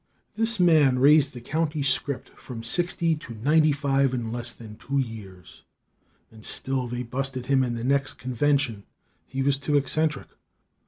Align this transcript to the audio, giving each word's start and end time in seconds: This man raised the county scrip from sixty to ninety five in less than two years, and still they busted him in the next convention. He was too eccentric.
This 0.33 0.59
man 0.59 0.97
raised 0.97 1.31
the 1.31 1.39
county 1.41 1.83
scrip 1.83 2.29
from 2.29 2.63
sixty 2.63 3.15
to 3.17 3.35
ninety 3.35 3.71
five 3.71 4.15
in 4.15 4.31
less 4.31 4.51
than 4.51 4.77
two 4.77 4.97
years, 4.97 5.61
and 6.31 6.43
still 6.43 6.87
they 6.87 7.03
busted 7.03 7.45
him 7.45 7.63
in 7.63 7.75
the 7.75 7.83
next 7.83 8.13
convention. 8.15 8.85
He 9.27 9.43
was 9.43 9.59
too 9.59 9.77
eccentric. 9.77 10.29